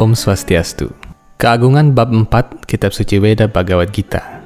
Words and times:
Om 0.00 0.16
Swastiastu. 0.16 0.96
Keagungan 1.36 1.92
bab 1.92 2.08
4 2.08 2.64
Kitab 2.64 2.96
Suci 2.96 3.20
Weda 3.20 3.52
Bhagavad 3.52 3.92
Gita. 3.92 4.40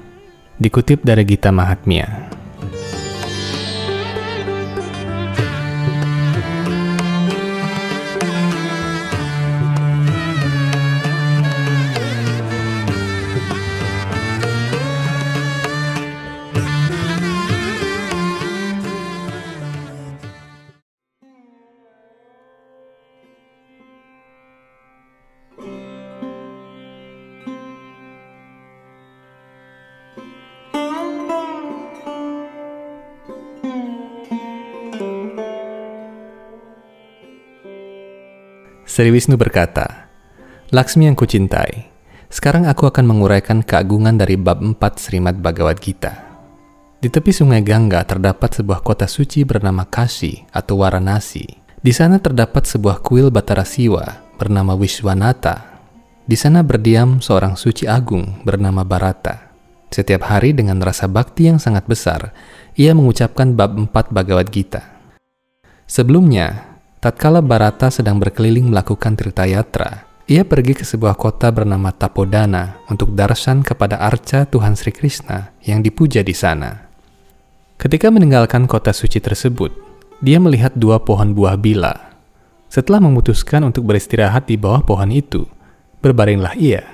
Dikutip 0.59 1.07
dari 1.07 1.23
Gita 1.23 1.55
Mahatmya. 1.55 2.27
Sri 38.95 39.11
Wisnu 39.11 39.35
berkata, 39.35 40.07
Laksmi 40.71 41.11
yang 41.11 41.19
kucintai, 41.19 41.91
sekarang 42.31 42.71
aku 42.71 42.87
akan 42.87 43.11
menguraikan 43.11 43.67
keagungan 43.67 44.15
dari 44.15 44.39
bab 44.39 44.63
4 44.63 44.79
Srimad 45.03 45.43
Bhagavad 45.43 45.83
Gita. 45.83 46.15
Di 47.03 47.11
tepi 47.11 47.35
sungai 47.35 47.59
Gangga 47.67 48.07
terdapat 48.07 48.55
sebuah 48.55 48.87
kota 48.87 49.11
suci 49.11 49.43
bernama 49.43 49.83
Kashi 49.83 50.47
atau 50.55 50.79
Varanasi. 50.79 51.43
Di 51.83 51.91
sana 51.91 52.23
terdapat 52.23 52.71
sebuah 52.71 53.03
kuil 53.03 53.35
Batara 53.35 53.67
Siwa 53.67 54.31
bernama 54.39 54.79
Wiswanata. 54.79 55.83
Di 56.23 56.39
sana 56.39 56.63
berdiam 56.63 57.19
seorang 57.19 57.59
suci 57.59 57.91
agung 57.91 58.47
bernama 58.47 58.87
Barata. 58.87 59.51
Setiap 59.91 60.23
hari 60.31 60.55
dengan 60.55 60.79
rasa 60.79 61.11
bakti 61.11 61.51
yang 61.51 61.59
sangat 61.59 61.83
besar, 61.91 62.31
ia 62.79 62.95
mengucapkan 62.95 63.59
bab 63.59 63.75
4 63.75 63.91
Bhagavad 63.91 64.55
Gita. 64.55 64.87
Sebelumnya, 65.91 66.74
Tatkala 67.05 67.45
Barata 67.45 67.93
sedang 67.93 68.17
berkeliling 68.17 68.73
melakukan 68.73 69.13
Tirtayatra, 69.13 70.09
ia 70.25 70.41
pergi 70.41 70.73
ke 70.73 70.89
sebuah 70.89 71.21
kota 71.21 71.53
bernama 71.53 71.93
Tapodana 71.93 72.81
untuk 72.89 73.13
darshan 73.13 73.61
kepada 73.61 74.01
arca 74.01 74.49
Tuhan 74.49 74.73
Sri 74.73 74.89
Krishna 74.89 75.53
yang 75.69 75.85
dipuja 75.85 76.25
di 76.25 76.33
sana. 76.33 76.89
Ketika 77.77 78.09
meninggalkan 78.09 78.65
kota 78.65 78.97
suci 78.97 79.21
tersebut, 79.21 79.69
dia 80.25 80.41
melihat 80.41 80.73
dua 80.81 80.97
pohon 80.97 81.37
buah 81.37 81.61
bila. 81.61 82.17
Setelah 82.73 83.05
memutuskan 83.05 83.69
untuk 83.69 83.85
beristirahat 83.85 84.49
di 84.49 84.57
bawah 84.57 84.81
pohon 84.81 85.13
itu, 85.13 85.45
berbaringlah 86.01 86.57
ia. 86.57 86.89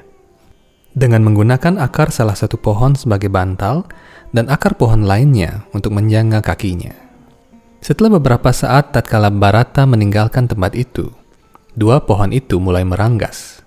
Dengan 0.90 1.22
menggunakan 1.22 1.78
akar 1.78 2.10
salah 2.10 2.34
satu 2.34 2.58
pohon 2.58 2.98
sebagai 2.98 3.30
bantal 3.30 3.86
dan 4.34 4.50
akar 4.50 4.74
pohon 4.74 5.06
lainnya 5.06 5.70
untuk 5.70 5.94
menjangga 5.94 6.42
kakinya. 6.42 7.09
Setelah 7.80 8.20
beberapa 8.20 8.52
saat 8.52 8.92
tatkala 8.92 9.32
Barata 9.32 9.88
meninggalkan 9.88 10.44
tempat 10.44 10.76
itu, 10.76 11.08
dua 11.72 12.04
pohon 12.04 12.28
itu 12.28 12.60
mulai 12.60 12.84
meranggas. 12.84 13.64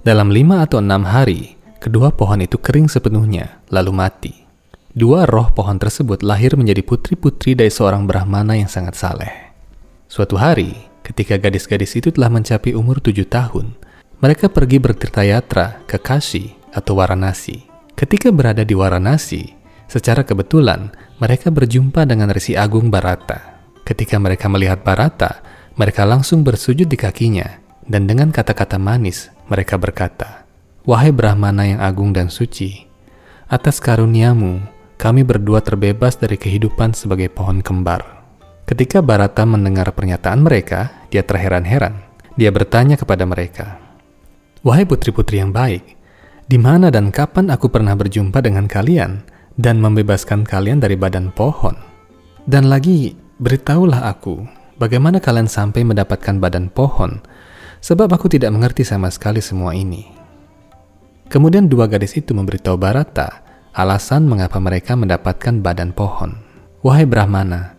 Dalam 0.00 0.32
lima 0.32 0.64
atau 0.64 0.80
enam 0.80 1.04
hari, 1.04 1.60
kedua 1.76 2.08
pohon 2.08 2.40
itu 2.40 2.56
kering 2.56 2.88
sepenuhnya, 2.88 3.60
lalu 3.68 3.92
mati. 3.92 4.34
Dua 4.96 5.28
roh 5.28 5.52
pohon 5.52 5.76
tersebut 5.76 6.24
lahir 6.24 6.56
menjadi 6.56 6.80
putri-putri 6.80 7.52
dari 7.52 7.68
seorang 7.68 8.08
Brahmana 8.08 8.56
yang 8.56 8.70
sangat 8.70 8.96
saleh. 8.96 9.32
Suatu 10.08 10.40
hari, 10.40 10.72
ketika 11.04 11.36
gadis-gadis 11.36 12.00
itu 12.00 12.08
telah 12.08 12.32
mencapai 12.32 12.72
umur 12.72 12.96
tujuh 13.04 13.28
tahun, 13.28 13.76
mereka 14.24 14.48
pergi 14.48 14.80
bertirtayatra 14.80 15.84
ke 15.84 16.00
Kashi 16.00 16.56
atau 16.72 16.96
Varanasi. 16.96 17.68
Ketika 17.92 18.32
berada 18.34 18.66
di 18.66 18.72
Varanasi, 18.72 19.53
secara 19.88 20.24
kebetulan 20.26 20.92
mereka 21.20 21.48
berjumpa 21.52 22.04
dengan 22.08 22.32
Resi 22.32 22.58
Agung 22.58 22.90
Barata. 22.90 23.62
Ketika 23.84 24.16
mereka 24.16 24.48
melihat 24.48 24.80
Barata, 24.80 25.44
mereka 25.76 26.08
langsung 26.08 26.40
bersujud 26.42 26.88
di 26.88 26.96
kakinya, 26.96 27.60
dan 27.84 28.08
dengan 28.08 28.32
kata-kata 28.32 28.80
manis, 28.80 29.28
mereka 29.50 29.76
berkata, 29.76 30.48
Wahai 30.84 31.12
Brahmana 31.12 31.64
yang 31.68 31.80
agung 31.80 32.12
dan 32.12 32.28
suci, 32.28 32.84
atas 33.48 33.80
karuniamu, 33.80 34.60
kami 34.96 35.24
berdua 35.24 35.60
terbebas 35.60 36.16
dari 36.16 36.40
kehidupan 36.40 36.96
sebagai 36.96 37.28
pohon 37.28 37.60
kembar. 37.60 38.24
Ketika 38.64 39.04
Barata 39.04 39.44
mendengar 39.44 39.92
pernyataan 39.92 40.40
mereka, 40.40 41.04
dia 41.12 41.20
terheran-heran. 41.20 42.00
Dia 42.34 42.48
bertanya 42.50 42.96
kepada 42.96 43.28
mereka, 43.28 43.78
Wahai 44.64 44.88
putri-putri 44.88 45.44
yang 45.44 45.52
baik, 45.52 45.84
di 46.48 46.56
mana 46.56 46.88
dan 46.88 47.12
kapan 47.12 47.52
aku 47.52 47.68
pernah 47.68 47.92
berjumpa 47.92 48.40
dengan 48.40 48.64
kalian 48.64 49.33
dan 49.60 49.78
membebaskan 49.78 50.42
kalian 50.42 50.82
dari 50.82 50.98
badan 50.98 51.30
pohon. 51.34 51.74
Dan 52.44 52.68
lagi, 52.68 53.14
beritahulah 53.40 54.10
aku, 54.10 54.44
bagaimana 54.76 55.22
kalian 55.22 55.48
sampai 55.48 55.86
mendapatkan 55.86 56.36
badan 56.38 56.68
pohon, 56.68 57.22
sebab 57.80 58.10
aku 58.12 58.28
tidak 58.28 58.52
mengerti 58.52 58.82
sama 58.82 59.08
sekali 59.08 59.40
semua 59.40 59.72
ini. 59.72 60.06
Kemudian 61.32 61.66
dua 61.66 61.88
gadis 61.88 62.14
itu 62.20 62.36
memberitahu 62.36 62.76
Barata 62.76 63.44
alasan 63.74 64.30
mengapa 64.30 64.62
mereka 64.62 64.94
mendapatkan 64.94 65.58
badan 65.58 65.90
pohon. 65.90 66.38
Wahai 66.84 67.08
Brahmana, 67.08 67.74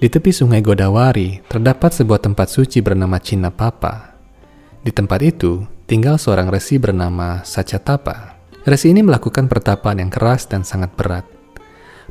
di 0.00 0.08
tepi 0.08 0.32
sungai 0.32 0.64
Godawari 0.64 1.44
terdapat 1.44 1.92
sebuah 1.92 2.24
tempat 2.24 2.48
suci 2.48 2.80
bernama 2.80 3.20
Cina 3.20 3.52
Papa. 3.52 4.16
Di 4.80 4.88
tempat 4.88 5.20
itu 5.20 5.60
tinggal 5.84 6.16
seorang 6.16 6.48
resi 6.48 6.80
bernama 6.80 7.44
Sacatapa. 7.44 8.29
Resi 8.60 8.92
ini 8.92 9.00
melakukan 9.00 9.48
pertapaan 9.48 10.04
yang 10.04 10.12
keras 10.12 10.44
dan 10.44 10.68
sangat 10.68 10.92
berat. 10.92 11.24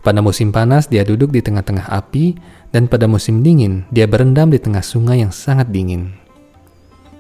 Pada 0.02 0.18
musim 0.18 0.50
panas, 0.50 0.90
dia 0.90 1.06
duduk 1.06 1.30
di 1.30 1.46
tengah-tengah 1.46 1.94
api, 1.94 2.34
dan 2.74 2.90
pada 2.90 3.06
musim 3.06 3.46
dingin, 3.46 3.86
dia 3.94 4.10
berendam 4.10 4.50
di 4.50 4.58
tengah 4.58 4.82
sungai 4.82 5.22
yang 5.22 5.30
sangat 5.30 5.70
dingin. 5.70 6.10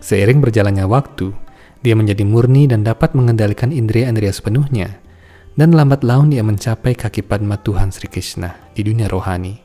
Seiring 0.02 0.42
berjalannya 0.42 0.88
waktu, 0.90 1.30
dia 1.86 1.94
menjadi 1.94 2.26
murni 2.26 2.66
dan 2.66 2.82
dapat 2.82 3.14
mengendalikan 3.14 3.70
indria-indria 3.70 4.34
sepenuhnya, 4.34 4.98
dan 5.54 5.78
lambat 5.78 6.02
laun 6.02 6.34
dia 6.34 6.42
mencapai 6.42 6.98
kaki 6.98 7.22
Padma 7.22 7.62
Tuhan 7.62 7.94
Sri 7.94 8.10
Krishna 8.10 8.58
di 8.74 8.82
dunia 8.82 9.06
rohani. 9.12 9.62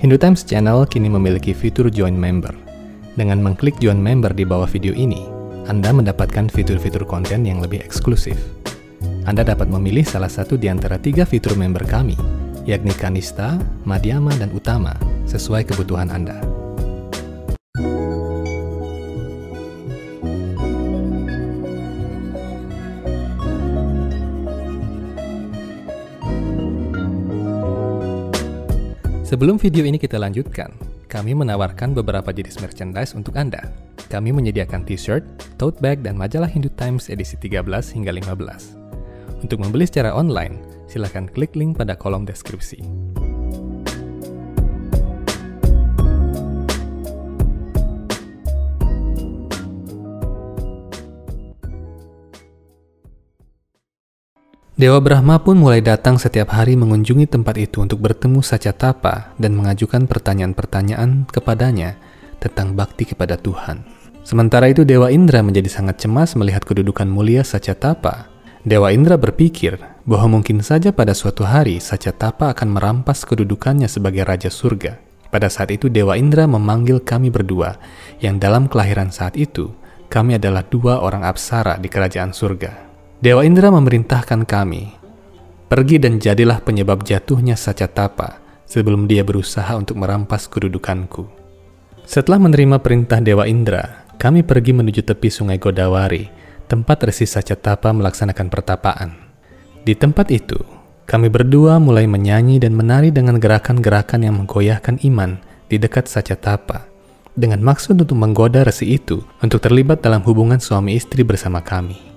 Hindu 0.00 0.16
Times 0.16 0.42
Channel 0.48 0.88
kini 0.88 1.12
memiliki 1.12 1.52
fitur 1.52 1.92
join 1.92 2.16
member 2.16 2.69
dengan 3.18 3.42
mengklik 3.42 3.78
join 3.82 3.98
member 3.98 4.30
di 4.30 4.46
bawah 4.46 4.68
video 4.70 4.94
ini, 4.94 5.26
Anda 5.66 5.90
mendapatkan 5.90 6.50
fitur-fitur 6.50 7.02
konten 7.06 7.42
yang 7.42 7.58
lebih 7.58 7.82
eksklusif. 7.82 8.38
Anda 9.26 9.46
dapat 9.46 9.70
memilih 9.70 10.06
salah 10.06 10.30
satu 10.30 10.58
di 10.58 10.66
antara 10.70 10.98
tiga 10.98 11.26
fitur 11.26 11.54
member 11.54 11.82
kami, 11.86 12.14
yakni 12.66 12.94
Kanista, 12.94 13.58
Madhyama, 13.86 14.34
dan 14.38 14.50
Utama, 14.54 14.94
sesuai 15.26 15.66
kebutuhan 15.66 16.10
Anda. 16.10 16.38
Sebelum 29.30 29.62
video 29.62 29.86
ini 29.86 29.94
kita 29.94 30.18
lanjutkan, 30.18 30.89
kami 31.10 31.34
menawarkan 31.34 31.90
beberapa 31.90 32.30
jenis 32.30 32.62
merchandise 32.62 33.18
untuk 33.18 33.34
Anda. 33.34 33.66
Kami 34.06 34.30
menyediakan 34.30 34.86
t-shirt, 34.86 35.26
tote 35.58 35.82
bag, 35.82 36.06
dan 36.06 36.14
majalah 36.14 36.46
Hindu 36.46 36.70
Times 36.78 37.10
edisi 37.10 37.34
13 37.34 37.66
hingga 37.98 38.14
15. 38.14 39.42
Untuk 39.42 39.58
membeli 39.58 39.90
secara 39.90 40.14
online, 40.14 40.62
silakan 40.86 41.26
klik 41.26 41.58
link 41.58 41.74
pada 41.74 41.98
kolom 41.98 42.22
deskripsi. 42.22 43.19
Dewa 54.80 54.96
Brahma 54.96 55.36
pun 55.36 55.60
mulai 55.60 55.84
datang 55.84 56.16
setiap 56.16 56.56
hari 56.56 56.72
mengunjungi 56.72 57.28
tempat 57.28 57.60
itu 57.60 57.84
untuk 57.84 58.00
bertemu 58.00 58.40
Tapa 58.72 59.36
dan 59.36 59.52
mengajukan 59.52 60.08
pertanyaan-pertanyaan 60.08 61.28
kepadanya 61.28 62.00
tentang 62.40 62.72
bakti 62.72 63.04
kepada 63.04 63.36
Tuhan. 63.36 63.84
Sementara 64.24 64.72
itu 64.72 64.88
Dewa 64.88 65.12
Indra 65.12 65.44
menjadi 65.44 65.68
sangat 65.68 66.00
cemas 66.00 66.32
melihat 66.32 66.64
kedudukan 66.64 67.04
mulia 67.04 67.44
Tapa. 67.44 68.32
Dewa 68.64 68.88
Indra 68.88 69.20
berpikir 69.20 69.76
bahwa 70.08 70.40
mungkin 70.40 70.64
saja 70.64 70.96
pada 70.96 71.12
suatu 71.12 71.44
hari 71.44 71.76
Tapa 72.16 72.48
akan 72.56 72.72
merampas 72.72 73.28
kedudukannya 73.28 73.84
sebagai 73.84 74.24
Raja 74.24 74.48
Surga. 74.48 74.96
Pada 75.28 75.52
saat 75.52 75.76
itu 75.76 75.92
Dewa 75.92 76.16
Indra 76.16 76.48
memanggil 76.48 77.04
kami 77.04 77.28
berdua, 77.28 77.76
yang 78.24 78.40
dalam 78.40 78.64
kelahiran 78.64 79.12
saat 79.12 79.36
itu, 79.36 79.76
kami 80.08 80.40
adalah 80.40 80.64
dua 80.64 81.04
orang 81.04 81.28
apsara 81.28 81.76
di 81.76 81.92
kerajaan 81.92 82.32
surga. 82.32 82.89
Dewa 83.20 83.44
Indra 83.44 83.68
memerintahkan 83.68 84.48
kami, 84.48 84.96
pergi 85.68 86.00
dan 86.00 86.16
jadilah 86.16 86.64
penyebab 86.64 87.04
jatuhnya 87.04 87.52
Saca 87.52 87.84
Tapa, 87.84 88.40
sebelum 88.64 89.04
dia 89.04 89.20
berusaha 89.20 89.76
untuk 89.76 90.00
merampas 90.00 90.48
kedudukanku. 90.48 91.28
Setelah 92.08 92.40
menerima 92.40 92.80
perintah 92.80 93.20
Dewa 93.20 93.44
Indra, 93.44 94.08
kami 94.16 94.40
pergi 94.40 94.72
menuju 94.72 95.04
tepi 95.04 95.28
sungai 95.28 95.60
Godawari, 95.60 96.32
tempat 96.64 97.12
Resi 97.12 97.28
Sacatapa 97.28 97.92
melaksanakan 97.92 98.48
pertapaan. 98.48 99.12
Di 99.84 99.92
tempat 99.92 100.32
itu, 100.32 100.56
kami 101.04 101.28
berdua 101.28 101.76
mulai 101.76 102.08
menyanyi 102.08 102.56
dan 102.56 102.72
menari 102.72 103.12
dengan 103.12 103.36
gerakan-gerakan 103.36 104.24
yang 104.24 104.40
menggoyahkan 104.40 104.96
iman 105.12 105.36
di 105.68 105.76
dekat 105.76 106.08
Sacatapa, 106.08 106.88
dengan 107.36 107.60
maksud 107.60 108.00
untuk 108.00 108.16
menggoda 108.16 108.64
resi 108.64 108.96
itu 108.96 109.20
untuk 109.44 109.60
terlibat 109.60 110.00
dalam 110.00 110.24
hubungan 110.24 110.56
suami 110.56 110.96
istri 110.96 111.20
bersama 111.20 111.60
kami. 111.60 112.09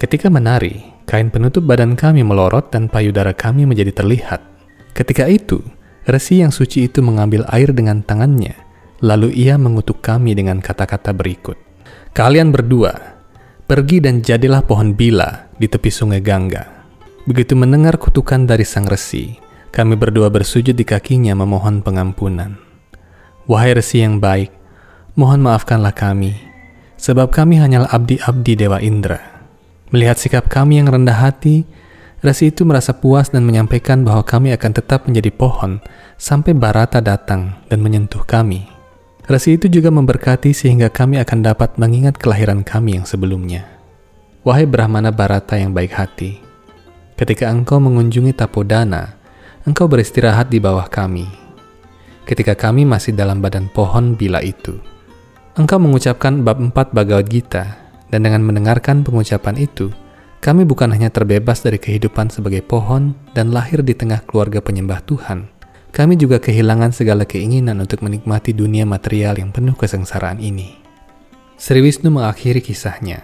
Ketika 0.00 0.32
menari, 0.32 0.80
kain 1.04 1.28
penutup 1.28 1.68
badan 1.68 1.92
kami 1.92 2.24
melorot 2.24 2.72
dan 2.72 2.88
payudara 2.88 3.36
kami 3.36 3.68
menjadi 3.68 3.92
terlihat. 3.92 4.40
Ketika 4.96 5.28
itu, 5.28 5.60
resi 6.08 6.40
yang 6.40 6.48
suci 6.48 6.88
itu 6.88 7.04
mengambil 7.04 7.44
air 7.52 7.68
dengan 7.76 8.00
tangannya 8.00 8.70
Lalu 9.00 9.32
ia 9.32 9.56
mengutuk 9.56 10.04
kami 10.04 10.36
dengan 10.36 10.60
kata-kata 10.60 11.16
berikut. 11.16 11.56
Kalian 12.12 12.52
berdua, 12.52 12.92
pergi 13.64 13.96
dan 14.04 14.20
jadilah 14.20 14.60
pohon 14.60 14.92
bila 14.92 15.48
di 15.56 15.64
tepi 15.64 15.88
sungai 15.88 16.20
Gangga. 16.20 16.84
Begitu 17.24 17.56
mendengar 17.56 17.96
kutukan 17.96 18.44
dari 18.44 18.68
sang 18.68 18.84
resi, 18.84 19.40
kami 19.72 19.96
berdua 19.96 20.28
bersujud 20.28 20.76
di 20.76 20.84
kakinya 20.84 21.32
memohon 21.32 21.80
pengampunan. 21.80 22.60
Wahai 23.48 23.72
resi 23.72 24.04
yang 24.04 24.20
baik, 24.20 24.52
mohon 25.16 25.40
maafkanlah 25.40 25.96
kami, 25.96 26.36
sebab 27.00 27.32
kami 27.32 27.56
hanyalah 27.56 27.88
abdi-abdi 27.88 28.52
Dewa 28.52 28.84
Indra. 28.84 29.29
Melihat 29.90 30.18
sikap 30.18 30.46
kami 30.46 30.78
yang 30.78 30.90
rendah 30.90 31.18
hati, 31.18 31.66
Resi 32.20 32.52
itu 32.52 32.68
merasa 32.68 32.92
puas 32.92 33.32
dan 33.32 33.48
menyampaikan 33.48 34.04
bahwa 34.04 34.20
kami 34.20 34.52
akan 34.52 34.76
tetap 34.76 35.08
menjadi 35.08 35.32
pohon 35.32 35.80
sampai 36.20 36.52
Barata 36.52 37.00
datang 37.00 37.56
dan 37.72 37.80
menyentuh 37.80 38.20
kami. 38.28 38.68
Rasi 39.24 39.56
itu 39.56 39.72
juga 39.72 39.88
memberkati 39.88 40.52
sehingga 40.52 40.92
kami 40.92 41.16
akan 41.16 41.40
dapat 41.40 41.80
mengingat 41.80 42.20
kelahiran 42.20 42.60
kami 42.60 43.00
yang 43.00 43.08
sebelumnya. 43.08 43.64
Wahai 44.44 44.68
Brahmana 44.68 45.08
Barata 45.08 45.56
yang 45.56 45.72
baik 45.72 45.96
hati, 45.96 46.36
ketika 47.16 47.48
engkau 47.48 47.80
mengunjungi 47.80 48.36
Tapodana, 48.36 49.16
engkau 49.64 49.88
beristirahat 49.88 50.52
di 50.52 50.60
bawah 50.60 50.92
kami. 50.92 51.24
Ketika 52.28 52.52
kami 52.52 52.84
masih 52.84 53.16
dalam 53.16 53.40
badan 53.40 53.72
pohon 53.72 54.12
bila 54.12 54.44
itu, 54.44 54.76
engkau 55.56 55.80
mengucapkan 55.80 56.44
bab 56.44 56.60
4 56.60 56.72
Bhagavad 56.92 57.32
Gita, 57.32 57.80
dan 58.10 58.26
dengan 58.26 58.42
mendengarkan 58.42 59.06
pengucapan 59.06 59.56
itu, 59.56 59.94
kami 60.42 60.66
bukan 60.66 60.90
hanya 60.90 61.08
terbebas 61.08 61.62
dari 61.62 61.78
kehidupan 61.78 62.28
sebagai 62.32 62.60
pohon 62.66 63.14
dan 63.32 63.54
lahir 63.54 63.86
di 63.86 63.94
tengah 63.94 64.24
keluarga 64.26 64.58
penyembah 64.58 64.98
Tuhan, 65.06 65.46
kami 65.90 66.18
juga 66.18 66.38
kehilangan 66.38 66.94
segala 66.94 67.26
keinginan 67.26 67.78
untuk 67.82 68.02
menikmati 68.02 68.54
dunia 68.54 68.86
material 68.86 69.38
yang 69.38 69.50
penuh 69.50 69.74
kesengsaraan 69.74 70.38
ini. 70.38 70.78
Sri 71.60 71.84
Wisnu 71.84 72.08
mengakhiri 72.08 72.64
kisahnya. 72.64 73.20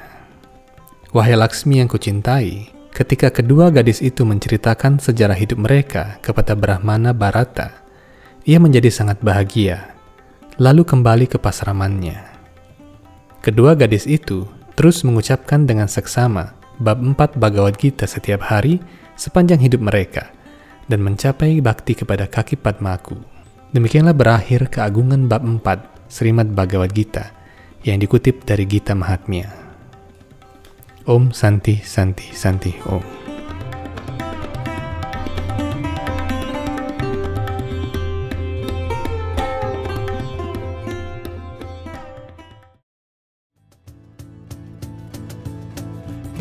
Wahai 1.14 1.38
Laksmi 1.38 1.80
yang 1.80 1.88
kucintai, 1.88 2.68
ketika 2.92 3.32
kedua 3.32 3.72
gadis 3.72 4.04
itu 4.04 4.28
menceritakan 4.28 5.00
sejarah 5.00 5.38
hidup 5.38 5.56
mereka 5.62 6.20
kepada 6.20 6.52
Brahmana 6.52 7.16
Barata, 7.16 7.80
ia 8.44 8.60
menjadi 8.60 8.92
sangat 8.92 9.24
bahagia, 9.24 9.96
lalu 10.60 10.84
kembali 10.84 11.32
ke 11.32 11.40
pasramannya. 11.40 12.20
Kedua 13.40 13.78
gadis 13.78 14.04
itu 14.04 14.44
terus 14.76 15.02
mengucapkan 15.02 15.66
dengan 15.66 15.90
seksama 15.90 16.54
bab 16.78 17.00
4 17.00 17.40
Bhagavad 17.40 17.80
Gita 17.80 18.04
setiap 18.06 18.46
hari 18.46 18.78
sepanjang 19.16 19.58
hidup 19.58 19.82
mereka– 19.82 20.30
dan 20.86 21.02
mencapai 21.02 21.58
bakti 21.58 21.98
kepada 21.98 22.30
kaki 22.30 22.58
Padmaku. 22.58 23.18
Demikianlah 23.74 24.14
berakhir 24.14 24.70
keagungan 24.70 25.26
bab 25.26 25.42
4 25.42 26.10
Srimad 26.10 26.54
Bhagavad 26.54 26.94
Gita 26.94 27.34
yang 27.82 27.98
dikutip 27.98 28.46
dari 28.46 28.64
Gita 28.64 28.94
Mahatmya. 28.94 29.66
Om 31.06 31.30
Santi 31.30 31.78
Santi 31.82 32.34
Santi 32.34 32.74
Om. 32.86 33.25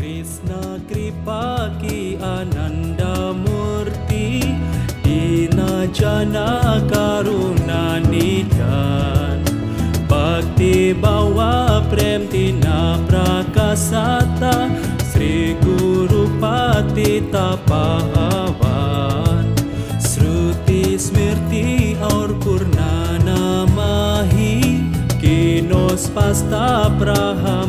Krishna 0.06 0.80
Kripa 0.88 1.76
Ki 1.82 2.16
Ananda 2.22 3.34
Murti 3.44 4.54
Dina 5.02 5.88
Jana 5.88 6.80
Karuna 6.92 7.84
Nidan. 8.12 9.42
Bhakti 10.08 10.94
Bawa 10.94 11.82
Prem 11.90 12.28
Tina 12.30 13.02
Prakasata 13.10 14.54
Sri 15.10 15.56
Guru 15.66 16.24
Patita 16.40 17.58
Pahavan 17.66 19.46
Sruti 19.98 20.84
Smirti 21.06 21.98
Aur 22.12 22.30
Purnana 22.44 23.66
Mahi 23.74 24.86
Kinos 25.18 26.14
Pasta 26.14 26.94
Brahma 27.00 27.65